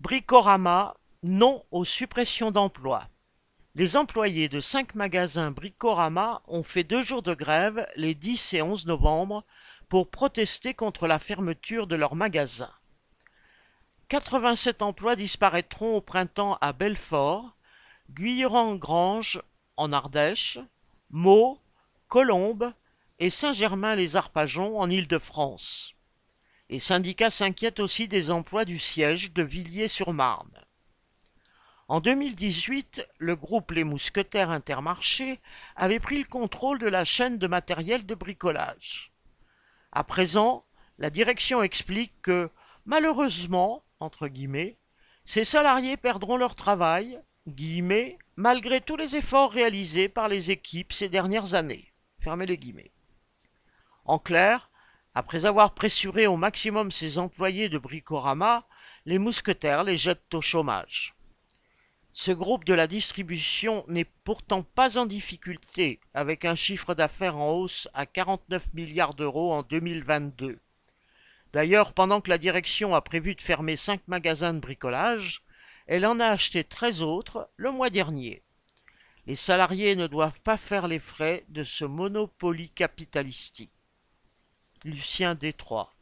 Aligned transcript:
Bricorama, 0.00 0.96
non 1.24 1.64
aux 1.72 1.84
suppressions 1.84 2.52
d'emplois. 2.52 3.08
Les 3.74 3.96
employés 3.96 4.48
de 4.48 4.60
cinq 4.60 4.94
magasins 4.94 5.50
Bricorama 5.50 6.40
ont 6.46 6.62
fait 6.62 6.84
deux 6.84 7.02
jours 7.02 7.22
de 7.22 7.34
grève 7.34 7.84
les 7.96 8.14
10 8.14 8.54
et 8.54 8.62
11 8.62 8.86
novembre 8.86 9.44
pour 9.88 10.08
protester 10.08 10.72
contre 10.72 11.08
la 11.08 11.18
fermeture 11.18 11.88
de 11.88 11.96
leurs 11.96 12.14
magasins. 12.14 12.72
87 14.08 14.82
emplois 14.82 15.16
disparaîtront 15.16 15.96
au 15.96 16.00
printemps 16.00 16.58
à 16.60 16.72
Belfort, 16.72 17.56
Guilherand-Grange 18.10 19.42
en 19.76 19.92
Ardèche, 19.92 20.60
Meaux, 21.10 21.58
Colombes 22.06 22.72
et 23.18 23.30
Saint-Germain-les-Arpajons 23.30 24.78
en 24.78 24.88
Île-de-France. 24.88 25.97
Les 26.70 26.80
syndicats 26.80 27.30
s'inquiètent 27.30 27.80
aussi 27.80 28.08
des 28.08 28.30
emplois 28.30 28.66
du 28.66 28.78
siège 28.78 29.32
de 29.32 29.42
Villiers-sur-Marne. 29.42 30.64
En 31.88 32.00
2018, 32.00 33.06
le 33.16 33.36
groupe 33.36 33.70
Les 33.70 33.84
Mousquetaires 33.84 34.50
Intermarché 34.50 35.40
avait 35.76 35.98
pris 35.98 36.18
le 36.18 36.28
contrôle 36.28 36.78
de 36.78 36.88
la 36.88 37.04
chaîne 37.04 37.38
de 37.38 37.46
matériel 37.46 38.04
de 38.04 38.14
bricolage. 38.14 39.12
À 39.92 40.04
présent, 40.04 40.66
la 40.98 41.08
direction 41.08 41.62
explique 41.62 42.12
que, 42.20 42.50
malheureusement, 42.84 43.82
entre 44.00 44.28
guillemets, 44.28 44.76
ces 45.24 45.46
salariés 45.46 45.96
perdront 45.96 46.36
leur 46.36 46.54
travail, 46.54 47.18
guillemets, 47.46 48.18
malgré 48.36 48.82
tous 48.82 48.96
les 48.96 49.16
efforts 49.16 49.52
réalisés 49.52 50.10
par 50.10 50.28
les 50.28 50.50
équipes 50.50 50.92
ces 50.92 51.08
dernières 51.08 51.54
années. 51.54 51.92
Fermez 52.20 52.44
les 52.44 52.58
guillemets. 52.58 52.92
En 54.04 54.18
clair, 54.18 54.67
après 55.18 55.46
avoir 55.46 55.74
pressuré 55.74 56.28
au 56.28 56.36
maximum 56.36 56.92
ses 56.92 57.18
employés 57.18 57.68
de 57.68 57.76
Bricorama, 57.76 58.64
les 59.04 59.18
mousquetaires 59.18 59.82
les 59.82 59.96
jettent 59.96 60.32
au 60.32 60.40
chômage. 60.40 61.16
Ce 62.12 62.30
groupe 62.30 62.64
de 62.64 62.72
la 62.72 62.86
distribution 62.86 63.84
n'est 63.88 64.06
pourtant 64.22 64.62
pas 64.62 64.96
en 64.96 65.06
difficulté 65.06 65.98
avec 66.14 66.44
un 66.44 66.54
chiffre 66.54 66.94
d'affaires 66.94 67.36
en 67.36 67.50
hausse 67.50 67.88
à 67.94 68.06
49 68.06 68.72
milliards 68.74 69.14
d'euros 69.14 69.52
en 69.52 69.64
2022. 69.64 70.60
D'ailleurs, 71.52 71.94
pendant 71.94 72.20
que 72.20 72.30
la 72.30 72.38
direction 72.38 72.94
a 72.94 73.00
prévu 73.00 73.34
de 73.34 73.42
fermer 73.42 73.74
5 73.74 74.06
magasins 74.06 74.54
de 74.54 74.60
bricolage, 74.60 75.42
elle 75.88 76.06
en 76.06 76.20
a 76.20 76.26
acheté 76.26 76.62
13 76.62 77.02
autres 77.02 77.50
le 77.56 77.72
mois 77.72 77.90
dernier. 77.90 78.44
Les 79.26 79.34
salariés 79.34 79.96
ne 79.96 80.06
doivent 80.06 80.40
pas 80.42 80.56
faire 80.56 80.86
les 80.86 81.00
frais 81.00 81.44
de 81.48 81.64
ce 81.64 81.84
monopoly 81.84 82.70
capitalistique. 82.70 83.72
Lucien 84.84 85.34
Détroit 85.34 85.92